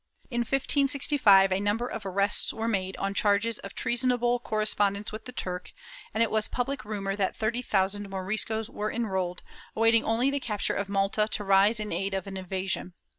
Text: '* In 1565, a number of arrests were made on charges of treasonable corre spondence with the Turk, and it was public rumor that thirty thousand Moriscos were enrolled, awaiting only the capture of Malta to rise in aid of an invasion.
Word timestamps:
'* 0.17 0.31
In 0.31 0.39
1565, 0.39 1.51
a 1.51 1.59
number 1.59 1.85
of 1.85 2.07
arrests 2.07 2.51
were 2.51 2.67
made 2.67 2.97
on 2.97 3.13
charges 3.13 3.59
of 3.59 3.75
treasonable 3.75 4.39
corre 4.39 4.65
spondence 4.65 5.11
with 5.11 5.25
the 5.25 5.31
Turk, 5.31 5.73
and 6.11 6.23
it 6.23 6.31
was 6.31 6.47
public 6.47 6.83
rumor 6.83 7.15
that 7.15 7.35
thirty 7.37 7.61
thousand 7.61 8.09
Moriscos 8.09 8.67
were 8.67 8.91
enrolled, 8.91 9.43
awaiting 9.75 10.03
only 10.03 10.31
the 10.31 10.39
capture 10.39 10.73
of 10.73 10.89
Malta 10.89 11.27
to 11.27 11.43
rise 11.43 11.79
in 11.79 11.93
aid 11.93 12.15
of 12.15 12.25
an 12.25 12.35
invasion. 12.35 12.95